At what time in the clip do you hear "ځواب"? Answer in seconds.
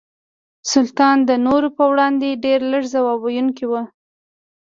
2.93-3.19